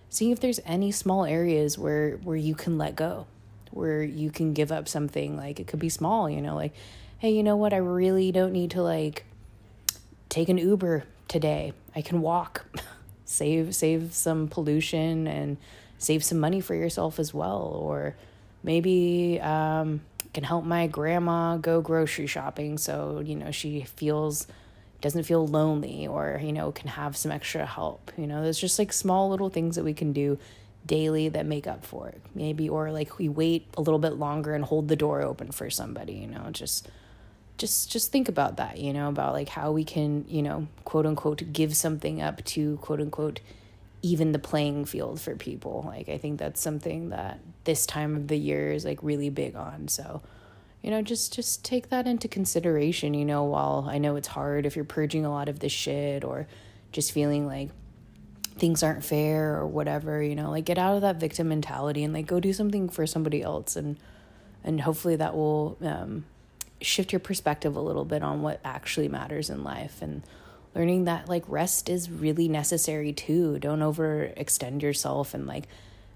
seeing 0.10 0.32
if 0.32 0.40
there's 0.40 0.60
any 0.66 0.92
small 0.92 1.26
areas 1.26 1.78
where 1.78 2.18
where 2.18 2.36
you 2.36 2.56
can 2.56 2.80
let 2.80 2.96
go, 2.96 3.28
where 3.70 4.02
you 4.02 4.32
can 4.32 4.54
give 4.54 4.72
up 4.72 4.88
something 4.88 5.38
like 5.38 5.60
it 5.60 5.68
could 5.68 5.80
be 5.80 5.90
small, 5.90 6.28
you 6.28 6.42
know, 6.42 6.56
like 6.56 6.74
hey, 7.20 7.32
you 7.32 7.44
know 7.44 7.56
what? 7.56 7.72
I 7.72 7.78
really 7.78 8.32
don't 8.32 8.52
need 8.52 8.72
to 8.72 8.82
like 8.82 9.26
take 10.28 10.50
an 10.50 10.58
Uber 10.58 11.04
today. 11.28 11.74
I 11.96 12.02
can 12.02 12.22
walk. 12.22 12.66
save 13.26 13.76
save 13.76 14.14
some 14.14 14.48
pollution 14.48 15.28
and 15.28 15.58
save 15.98 16.24
some 16.24 16.40
money 16.40 16.62
for 16.62 16.76
yourself 16.76 17.20
as 17.20 17.34
well 17.34 17.80
or 17.82 18.16
maybe 18.64 19.40
um, 19.42 20.02
can 20.34 20.44
help 20.44 20.64
my 20.64 20.86
grandma 20.86 21.58
go 21.58 21.82
grocery 21.82 22.28
shopping 22.28 22.78
so 22.78 23.24
you 23.26 23.36
know 23.36 23.50
she 23.50 23.82
feels 23.82 24.46
doesn't 25.02 25.24
feel 25.24 25.46
lonely 25.46 26.08
or 26.08 26.40
you 26.44 26.54
know 26.54 26.72
can 26.72 26.88
have 26.88 27.16
some 27.16 27.32
extra 27.32 27.66
help 27.66 28.12
you 28.18 28.28
know? 28.28 28.44
There's 28.44 28.60
just 28.60 28.80
like 28.80 28.94
small 28.94 29.30
little 29.30 29.50
things 29.50 29.75
that 29.75 29.84
we 29.84 29.94
can 29.94 30.14
do 30.14 30.38
daily 30.86 31.30
that 31.30 31.46
make 31.46 31.68
up 31.68 31.84
for 31.86 32.10
it. 32.10 32.22
Maybe 32.34 32.70
or 32.70 32.92
like 32.92 33.18
we 33.18 33.28
wait 33.28 33.68
a 33.75 33.82
little 33.82 34.00
bit 34.00 34.14
longer 34.14 34.54
and 34.54 34.64
hold 34.64 34.88
the 34.88 34.96
door 34.96 35.22
open 35.22 35.52
for 35.52 35.70
somebody 35.70 36.14
you 36.14 36.28
know? 36.28 36.50
Just 36.52 36.88
just 37.58 37.92
just 37.92 38.12
think 38.12 38.28
about 38.30 38.58
that 38.58 38.78
you 38.78 38.94
know? 38.94 39.10
About 39.10 39.34
like 39.34 39.50
how 39.50 39.72
we 39.72 39.84
can 39.84 40.25
you 40.28 40.42
know 40.42 40.68
quote 40.84 41.06
unquote 41.06 41.52
give 41.52 41.75
something 41.75 42.22
up 42.22 42.44
to 42.46 42.78
quote 42.78 43.02
unquote 43.02 43.40
even 44.02 44.34
the 44.34 44.40
playing 44.40 44.86
field 44.86 45.20
for 45.20 45.36
people. 45.36 45.84
Like 45.86 46.10
i 46.10 46.18
think 46.18 46.40
that's 46.40 46.62
something 46.62 47.10
that 47.10 47.40
this 47.64 47.86
time 47.86 48.16
of 48.16 48.28
the 48.28 48.38
year 48.38 48.72
is 48.72 48.86
like 48.86 49.00
really 49.02 49.30
big 49.30 49.56
on. 49.56 49.88
So 49.88 50.22
you 50.86 50.92
know 50.92 51.01
just 51.01 51.34
just 51.34 51.65
take 51.65 51.89
that 51.89 52.06
into 52.06 52.27
consideration 52.27 53.15
you 53.15 53.25
know 53.25 53.44
while 53.44 53.88
i 53.89 53.98
know 53.98 54.15
it's 54.15 54.27
hard 54.27 54.68
if 54.68 54.75
you're 54.75 54.86
purging 54.86 55.25
a 55.25 55.32
lot 55.32 55.50
of 55.50 55.60
this 55.60 55.72
shit 55.72 56.24
or 56.24 56.48
just 56.92 57.12
feeling 57.12 57.48
like 57.48 57.72
things 58.60 58.84
aren't 58.84 59.04
fair 59.04 59.58
or 59.58 59.65
whatever 59.65 60.22
you 60.22 60.36
know 60.36 60.51
like 60.51 60.63
get 60.63 60.77
out 60.77 60.96
of 60.96 61.01
that 61.01 61.15
victim 61.15 61.50
mentality 61.50 62.04
and 62.04 62.13
like 62.13 62.27
go 62.27 62.39
do 62.39 62.54
something 62.54 62.88
for 62.88 63.08
somebody 63.08 63.42
else 63.42 63.75
and 63.75 63.98
and 64.63 64.82
hopefully 64.82 65.15
that 65.15 65.36
will 65.36 65.75
um 65.82 66.24
shift 66.82 67.12
your 67.12 67.20
perspective 67.20 67.75
a 67.75 67.82
little 67.82 68.06
bit 68.06 68.22
on 68.22 68.44
what 68.44 68.60
actually 68.63 69.08
matters 69.08 69.50
in 69.50 69.63
life 69.63 70.01
and 70.01 70.22
learning 70.75 71.06
that 71.06 71.27
like 71.30 71.44
rest 71.48 71.89
is 71.89 72.12
really 72.12 72.48
necessary 72.48 73.13
too. 73.13 73.58
Don't 73.60 73.80
overextend 73.80 74.82
yourself 74.82 75.34
and 75.34 75.48
like, 75.48 75.68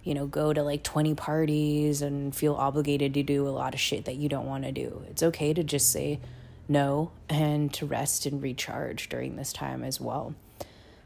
you 0.03 0.13
know, 0.13 0.25
go 0.25 0.53
to 0.53 0.63
like 0.63 0.83
20 0.83 1.15
parties 1.15 2.01
and 2.01 2.35
feel 2.35 2.55
obligated 2.55 3.13
to 3.13 3.23
do 3.23 3.47
a 3.47 3.49
lot 3.49 3.73
of 3.73 3.79
shit 3.79 4.05
that 4.05 4.15
you 4.15 4.29
don't 4.29 4.45
want 4.45 4.63
to 4.63 4.71
do. 4.71 5.03
It's 5.09 5.23
okay 5.23 5.53
to 5.53 5.63
just 5.63 5.91
say 5.91 6.19
no 6.67 7.11
and 7.27 7.73
to 7.73 7.85
rest 7.85 8.25
and 8.25 8.41
recharge 8.41 9.09
during 9.09 9.35
this 9.35 9.51
time 9.51 9.83
as 9.83 9.99
well. 9.99 10.35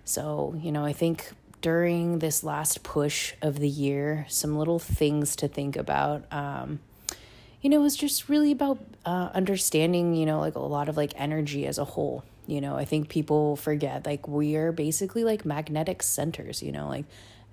So, 0.05 0.55
you 0.61 0.71
know, 0.71 0.85
I 0.85 0.93
think 0.93 1.31
during 1.61 2.19
this 2.19 2.43
last 2.43 2.83
push 2.83 3.33
of 3.41 3.59
the 3.59 3.69
year, 3.69 4.25
some 4.29 4.57
little 4.57 4.79
things 4.79 5.35
to 5.37 5.47
think 5.47 5.77
about. 5.77 6.31
Um, 6.31 6.79
you 7.61 7.69
know, 7.69 7.79
it 7.79 7.83
was 7.83 7.95
just 7.95 8.27
really 8.27 8.51
about 8.51 8.79
uh, 9.05 9.29
understanding, 9.33 10.13
you 10.13 10.25
know, 10.25 10.39
like 10.41 10.55
a 10.55 10.59
lot 10.59 10.89
of 10.89 10.97
like 10.97 11.13
energy 11.15 11.65
as 11.65 11.77
a 11.77 11.85
whole. 11.85 12.25
You 12.45 12.59
know, 12.59 12.75
I 12.75 12.83
think 12.83 13.07
people 13.07 13.55
forget 13.55 14.05
like 14.05 14.27
we 14.27 14.57
are 14.57 14.73
basically 14.73 15.23
like 15.23 15.45
magnetic 15.45 16.03
centers, 16.03 16.61
you 16.61 16.73
know, 16.73 16.89
like 16.89 17.05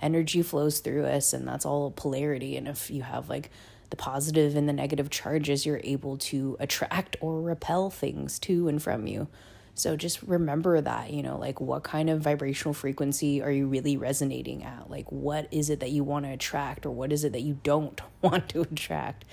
energy 0.03 0.43
flows 0.43 0.81
through 0.81 1.05
us 1.07 1.33
and 1.33 1.47
that's 1.47 1.67
all 1.67 1.91
polarity. 1.91 2.57
And 2.57 2.69
if 2.69 2.91
you 2.91 3.03
have 3.03 3.29
like 3.29 3.51
the 3.91 3.97
positive 3.97 4.57
and 4.57 4.69
the 4.69 4.73
negative 4.73 5.11
charges, 5.11 5.67
you're 5.67 5.81
able 5.83 6.17
to 6.19 6.57
attract 6.61 7.17
or 7.21 7.41
repel 7.41 7.91
things 7.91 8.39
to 8.41 8.69
and 8.69 8.83
from 8.83 9.07
you. 9.07 9.29
So 9.75 9.97
just 9.97 10.23
remember 10.23 10.81
that, 10.81 11.11
you 11.11 11.23
know, 11.23 11.39
like 11.39 11.61
what 11.61 11.85
kind 11.85 12.11
of 12.11 12.21
vibrational 12.21 12.75
frequency 12.75 13.41
are 13.43 13.51
you 13.51 13.67
really 13.67 13.97
resonating 13.97 14.63
at? 14.63 14.91
Like, 14.91 15.11
what 15.11 15.49
is 15.51 15.71
it 15.71 15.81
that 15.81 15.91
you 15.91 16.05
want 16.05 16.27
to 16.27 16.33
attract 16.33 16.85
or 16.85 16.91
what 16.91 17.13
is 17.13 17.25
it 17.25 17.33
that 17.33 17.43
you 17.43 17.59
don't 17.63 18.01
want 18.23 18.49
to 18.51 18.63
attract? 18.63 19.25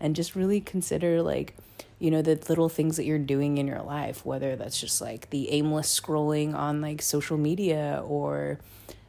and 0.00 0.16
just 0.16 0.34
really 0.34 0.60
consider 0.60 1.22
like 1.22 1.56
you 1.98 2.10
know 2.10 2.22
the 2.22 2.38
little 2.48 2.68
things 2.68 2.96
that 2.96 3.04
you're 3.04 3.18
doing 3.18 3.58
in 3.58 3.66
your 3.66 3.82
life 3.82 4.24
whether 4.24 4.56
that's 4.56 4.80
just 4.80 5.00
like 5.00 5.30
the 5.30 5.50
aimless 5.50 6.00
scrolling 6.00 6.54
on 6.54 6.80
like 6.80 7.00
social 7.00 7.38
media 7.38 8.02
or 8.06 8.58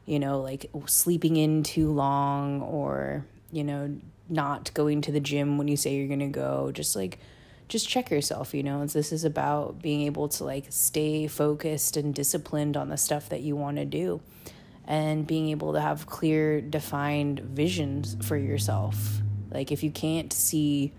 you 0.07 0.17
know 0.17 0.39
like 0.41 0.71
sleeping 0.87 1.35
in 1.35 1.61
too 1.61 1.91
long 1.91 2.61
or 2.61 3.25
you 3.51 3.63
know 3.63 3.95
not 4.29 4.73
going 4.73 5.01
to 5.01 5.11
the 5.11 5.19
gym 5.19 5.57
when 5.57 5.67
you 5.67 5.77
say 5.77 5.95
you're 5.95 6.07
going 6.07 6.19
to 6.19 6.27
go. 6.27 6.71
Just 6.73 6.95
like 6.95 7.19
just 7.67 7.87
check 7.87 8.09
yourself 8.09 8.53
you 8.53 8.63
know. 8.63 8.85
This 8.85 9.11
is 9.11 9.23
about 9.23 9.81
being 9.81 10.01
able 10.01 10.29
to 10.29 10.43
like 10.43 10.65
stay 10.69 11.27
focused 11.27 11.97
and 11.97 12.15
disciplined 12.15 12.75
on 12.75 12.89
the 12.89 12.97
stuff 12.97 13.29
that 13.29 13.41
you 13.41 13.55
want 13.55 13.77
to 13.77 13.85
do 13.85 14.21
and 14.85 15.27
being 15.27 15.49
able 15.49 15.73
to 15.73 15.81
have 15.81 16.05
clear 16.05 16.61
defined 16.61 17.41
visions 17.41 18.15
for 18.25 18.37
yourself. 18.37 19.19
Like 19.51 19.71
if 19.71 19.83
you 19.83 19.91
can't 19.91 20.31
see 20.31 20.93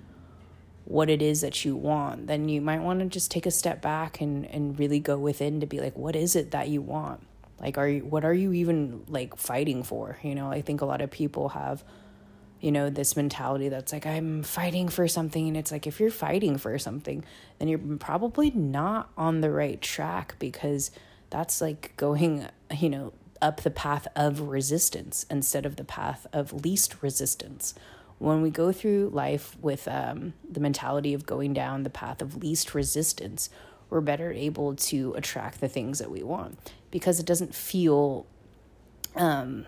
what 0.84 1.08
it 1.08 1.22
is 1.22 1.40
that 1.40 1.64
you 1.64 1.74
want, 1.76 2.26
then 2.26 2.48
you 2.48 2.60
might 2.60 2.80
want 2.80 3.00
to 3.00 3.06
just 3.06 3.30
take 3.30 3.46
a 3.46 3.50
step 3.50 3.80
back 3.80 4.20
and 4.20 4.44
and 4.46 4.78
really 4.78 5.00
go 5.00 5.18
within 5.18 5.60
to 5.60 5.66
be 5.66 5.80
like 5.80 5.96
what 5.96 6.14
is 6.14 6.36
it 6.36 6.50
that 6.50 6.68
you 6.68 6.82
want? 6.82 7.22
Like 7.60 7.78
are 7.78 7.88
you 7.88 8.00
what 8.04 8.24
are 8.24 8.34
you 8.34 8.52
even 8.52 9.04
like 9.08 9.36
fighting 9.36 9.82
for? 9.82 10.18
You 10.22 10.34
know, 10.34 10.50
I 10.50 10.62
think 10.62 10.80
a 10.80 10.86
lot 10.86 11.00
of 11.00 11.10
people 11.10 11.50
have 11.50 11.84
you 12.60 12.72
know 12.72 12.90
this 12.90 13.16
mentality 13.16 13.68
that's 13.68 13.92
like 13.92 14.04
i'm 14.04 14.42
fighting 14.42 14.88
for 14.88 15.06
something 15.06 15.46
and 15.46 15.56
it's 15.56 15.70
like 15.70 15.86
if 15.86 16.00
you're 16.00 16.10
fighting 16.10 16.58
for 16.58 16.76
something 16.76 17.24
then 17.58 17.68
you're 17.68 17.78
probably 18.00 18.50
not 18.50 19.10
on 19.16 19.42
the 19.42 19.50
right 19.50 19.80
track 19.80 20.34
because 20.40 20.90
that's 21.30 21.60
like 21.60 21.92
going 21.96 22.44
you 22.76 22.90
know 22.90 23.12
up 23.40 23.60
the 23.60 23.70
path 23.70 24.08
of 24.16 24.40
resistance 24.40 25.24
instead 25.30 25.64
of 25.64 25.76
the 25.76 25.84
path 25.84 26.26
of 26.32 26.64
least 26.64 27.00
resistance 27.00 27.74
when 28.18 28.42
we 28.42 28.50
go 28.50 28.72
through 28.72 29.10
life 29.12 29.56
with 29.60 29.86
um, 29.88 30.34
the 30.48 30.60
mentality 30.60 31.14
of 31.14 31.24
going 31.24 31.52
down 31.52 31.84
the 31.84 31.90
path 31.90 32.20
of 32.20 32.36
least 32.36 32.74
resistance, 32.74 33.48
we're 33.90 34.00
better 34.00 34.32
able 34.32 34.74
to 34.74 35.14
attract 35.14 35.60
the 35.60 35.68
things 35.68 35.98
that 35.98 36.10
we 36.10 36.22
want 36.22 36.58
because 36.90 37.18
it 37.18 37.26
doesn't 37.26 37.54
feel, 37.54 38.26
um, 39.16 39.66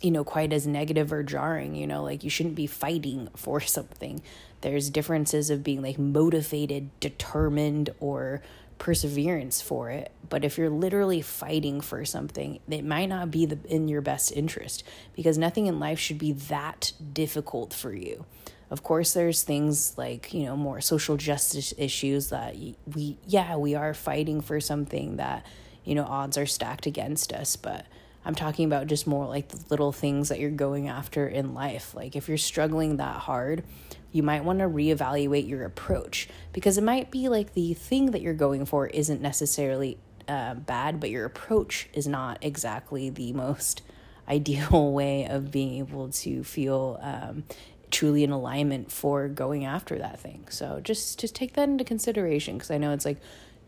you 0.00 0.10
know, 0.10 0.24
quite 0.24 0.52
as 0.52 0.66
negative 0.66 1.12
or 1.12 1.22
jarring. 1.22 1.74
You 1.74 1.86
know, 1.86 2.02
like 2.02 2.22
you 2.24 2.30
shouldn't 2.30 2.54
be 2.54 2.66
fighting 2.66 3.28
for 3.36 3.60
something. 3.60 4.22
There's 4.60 4.90
differences 4.90 5.50
of 5.50 5.62
being 5.62 5.82
like 5.82 5.98
motivated, 5.98 6.90
determined, 7.00 7.90
or 8.00 8.42
perseverance 8.78 9.60
for 9.60 9.90
it. 9.90 10.10
But 10.28 10.44
if 10.44 10.56
you're 10.56 10.70
literally 10.70 11.20
fighting 11.20 11.80
for 11.80 12.04
something, 12.04 12.60
it 12.68 12.84
might 12.84 13.06
not 13.06 13.30
be 13.30 13.46
the, 13.46 13.58
in 13.68 13.88
your 13.88 14.00
best 14.00 14.32
interest 14.32 14.84
because 15.14 15.36
nothing 15.36 15.66
in 15.66 15.80
life 15.80 15.98
should 15.98 16.18
be 16.18 16.32
that 16.32 16.92
difficult 17.12 17.72
for 17.72 17.92
you. 17.92 18.24
Of 18.70 18.82
course, 18.82 19.14
there's 19.14 19.42
things 19.42 19.96
like, 19.96 20.34
you 20.34 20.44
know, 20.44 20.56
more 20.56 20.80
social 20.80 21.16
justice 21.16 21.72
issues 21.78 22.30
that 22.30 22.54
we, 22.94 23.18
yeah, 23.26 23.56
we 23.56 23.74
are 23.74 23.94
fighting 23.94 24.40
for 24.40 24.60
something 24.60 25.16
that, 25.16 25.46
you 25.84 25.94
know, 25.94 26.04
odds 26.04 26.36
are 26.36 26.46
stacked 26.46 26.86
against 26.86 27.32
us. 27.32 27.56
But 27.56 27.86
I'm 28.24 28.34
talking 28.34 28.66
about 28.66 28.86
just 28.86 29.06
more 29.06 29.26
like 29.26 29.48
the 29.48 29.64
little 29.70 29.90
things 29.90 30.28
that 30.28 30.38
you're 30.38 30.50
going 30.50 30.88
after 30.88 31.26
in 31.26 31.54
life. 31.54 31.94
Like 31.94 32.14
if 32.14 32.28
you're 32.28 32.36
struggling 32.36 32.98
that 32.98 33.16
hard, 33.16 33.64
you 34.12 34.22
might 34.22 34.44
want 34.44 34.58
to 34.58 34.66
reevaluate 34.66 35.48
your 35.48 35.64
approach 35.64 36.28
because 36.52 36.76
it 36.76 36.84
might 36.84 37.10
be 37.10 37.30
like 37.30 37.54
the 37.54 37.72
thing 37.72 38.10
that 38.10 38.20
you're 38.20 38.34
going 38.34 38.66
for 38.66 38.86
isn't 38.86 39.22
necessarily 39.22 39.98
uh, 40.28 40.54
bad, 40.54 41.00
but 41.00 41.08
your 41.08 41.24
approach 41.24 41.88
is 41.94 42.06
not 42.06 42.38
exactly 42.42 43.08
the 43.08 43.32
most 43.32 43.80
ideal 44.28 44.92
way 44.92 45.24
of 45.26 45.50
being 45.50 45.78
able 45.78 46.10
to 46.10 46.44
feel 46.44 46.98
um, 47.00 47.44
truly 47.90 48.24
in 48.24 48.30
alignment 48.30 48.90
for 48.90 49.28
going 49.28 49.64
after 49.64 49.98
that 49.98 50.20
thing. 50.20 50.46
So 50.50 50.80
just 50.82 51.18
just 51.18 51.34
take 51.34 51.54
that 51.54 51.68
into 51.68 51.84
consideration 51.84 52.56
because 52.56 52.70
I 52.70 52.78
know 52.78 52.92
it's 52.92 53.04
like 53.04 53.18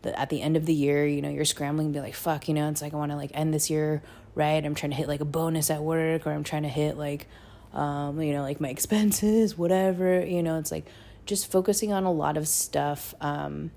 the, 0.01 0.17
at 0.19 0.29
the 0.29 0.41
end 0.41 0.57
of 0.57 0.65
the 0.65 0.73
year, 0.73 1.05
you 1.05 1.21
know, 1.21 1.29
you're 1.29 1.45
scrambling 1.45 1.93
to 1.93 1.99
be 1.99 2.01
like, 2.01 2.15
fuck, 2.15 2.47
you 2.47 2.53
know, 2.53 2.69
it's 2.69 2.81
like 2.81 2.93
I 2.93 2.97
want 2.97 3.11
to 3.11 3.17
like 3.17 3.31
end 3.33 3.53
this 3.53 3.69
year 3.69 4.01
right. 4.33 4.63
I'm 4.63 4.75
trying 4.75 4.91
to 4.91 4.95
hit 4.95 5.07
like 5.07 5.21
a 5.21 5.25
bonus 5.25 5.69
at 5.69 5.83
work, 5.83 6.25
or 6.25 6.31
I'm 6.31 6.43
trying 6.43 6.63
to 6.63 6.69
hit 6.69 6.97
like 6.97 7.27
um, 7.73 8.21
you 8.21 8.33
know, 8.33 8.41
like 8.41 8.59
my 8.59 8.69
expenses, 8.77 9.57
whatever, 9.57 10.25
you 10.25 10.43
know, 10.43 10.57
it's 10.57 10.71
like 10.71 10.85
just 11.25 11.51
focusing 11.51 11.93
on 11.93 12.03
a 12.03 12.11
lot 12.11 12.37
of 12.37 12.47
stuff 12.47 13.13
um, 13.21 13.71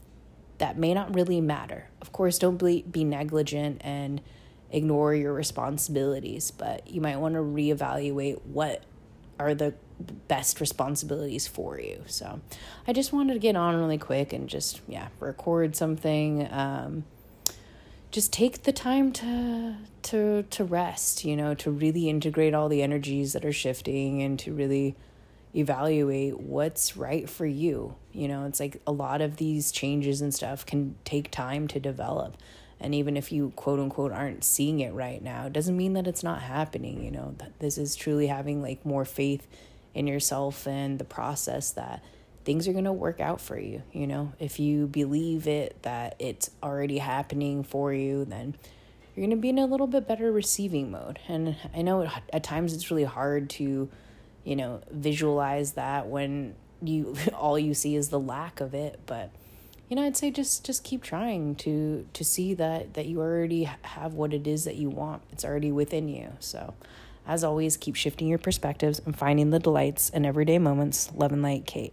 that 0.59 0.79
may 0.79 0.95
not 0.95 1.15
really 1.15 1.41
matter. 1.41 1.89
Of 2.01 2.13
course, 2.13 2.39
don't 2.39 2.57
be, 2.57 2.83
be 2.83 3.05
negligent 3.05 3.83
and 3.85 4.21
ignore 4.71 5.15
your 5.15 5.33
responsibilities, 5.33 6.51
but 6.51 6.91
you 6.91 7.01
might 7.01 7.17
want 7.19 7.35
to 7.35 7.41
reevaluate 7.41 8.41
what 8.43 8.83
are 9.39 9.55
the 9.55 9.75
best 10.29 10.61
responsibilities 10.61 11.47
for 11.47 11.81
you. 11.81 12.03
So 12.07 12.41
I 12.87 12.93
just 12.93 13.13
wanted 13.13 13.35
to 13.35 13.39
get 13.39 13.57
on 13.57 13.77
really 13.77 13.99
quick 13.99 14.33
and 14.33 14.49
just, 14.49 14.81
yeah, 14.89 15.09
record 15.21 15.77
something. 15.77 16.49
Um, 16.51 17.05
just 18.15 18.33
take 18.33 18.63
the 18.63 18.73
time 18.73 19.11
to 19.11 19.75
to 20.03 20.45
to 20.45 20.63
rest 20.63 21.25
you 21.25 21.35
know 21.35 21.53
to 21.53 21.69
really 21.69 22.09
integrate 22.09 22.55
all 22.55 22.69
the 22.69 22.81
energies 22.81 23.33
that 23.33 23.45
are 23.45 23.53
shifting 23.53 24.23
and 24.23 24.39
to 24.39 24.53
really 24.55 24.95
evaluate 25.53 26.39
what's 26.39 26.97
right 26.97 27.29
for 27.29 27.45
you 27.45 27.97
you 28.13 28.29
know 28.29 28.45
it's 28.45 28.61
like 28.61 28.81
a 28.87 28.93
lot 28.93 29.21
of 29.21 29.39
these 29.39 29.73
changes 29.73 30.21
and 30.21 30.33
stuff 30.33 30.65
can 30.65 30.95
take 31.05 31.29
time 31.33 31.67
to 31.67 31.81
develop 31.81 32.37
and 32.79 32.95
even 32.95 33.17
if 33.17 33.33
you 33.33 33.53
quote 33.57 33.81
unquote 33.81 34.13
aren't 34.13 34.45
seeing 34.45 34.79
it 34.79 34.93
right 34.93 35.21
now 35.21 35.47
it 35.47 35.53
doesn't 35.53 35.77
mean 35.77 35.95
that 35.95 36.07
it's 36.07 36.23
not 36.23 36.41
happening 36.41 37.03
you 37.03 37.11
know 37.11 37.35
that 37.39 37.59
this 37.59 37.77
is 37.77 37.97
truly 37.97 38.29
having 38.29 38.63
like 38.63 38.87
more 38.87 39.05
faith 39.05 39.49
in 39.95 40.07
yourself 40.07 40.67
and 40.67 40.99
the 40.99 41.05
process 41.05 41.71
that 41.73 42.03
things 42.45 42.69
are 42.69 42.73
going 42.73 42.85
to 42.85 42.93
work 42.93 43.21
out 43.21 43.41
for 43.41 43.59
you. 43.59 43.83
You 43.93 44.07
know, 44.07 44.33
if 44.39 44.61
you 44.61 44.87
believe 44.87 45.47
it 45.47 45.83
that 45.83 46.17
it's 46.19 46.51
already 46.63 46.99
happening 46.99 47.65
for 47.65 47.93
you, 47.93 48.25
then 48.25 48.57
you're 49.15 49.27
going 49.27 49.37
to 49.37 49.41
be 49.41 49.49
in 49.49 49.59
a 49.59 49.67
little 49.67 49.87
bit 49.87 50.07
better 50.07 50.31
receiving 50.31 50.91
mode. 50.91 51.19
And 51.29 51.57
I 51.75 51.83
know 51.83 52.09
at 52.33 52.43
times 52.43 52.73
it's 52.73 52.91
really 52.91 53.05
hard 53.05 53.49
to, 53.51 53.89
you 54.45 54.57
know, 54.57 54.83
visualize 54.91 55.73
that 55.73 56.09
when 56.09 56.55
you 56.83 57.17
all 57.35 57.59
you 57.59 57.75
see 57.75 57.97
is 57.97 58.09
the 58.09 58.21
lack 58.21 58.61
of 58.61 58.75
it, 58.75 59.01
but 59.07 59.31
you 59.89 59.97
know, 59.97 60.03
I'd 60.03 60.17
say 60.17 60.31
just 60.31 60.65
just 60.65 60.83
keep 60.83 61.03
trying 61.03 61.55
to 61.57 62.07
to 62.13 62.25
see 62.25 62.55
that 62.55 62.95
that 62.95 63.07
you 63.07 63.21
already 63.21 63.65
have 63.83 64.15
what 64.15 64.33
it 64.33 64.47
is 64.47 64.65
that 64.65 64.77
you 64.77 64.89
want. 64.89 65.23
It's 65.31 65.45
already 65.45 65.71
within 65.71 66.09
you. 66.09 66.33
So, 66.41 66.75
as 67.27 67.43
always, 67.43 67.77
keep 67.77 67.97
shifting 67.97 68.29
your 68.29 68.39
perspectives 68.39 69.01
and 69.07 69.17
finding 69.17 69.51
the 69.51 69.59
delights 69.59 70.11
in 70.11 70.25
everyday 70.25 70.59
moments. 70.59 71.11
Love 71.15 71.33
and 71.33 71.43
light, 71.43 71.67
Kate. 71.67 71.93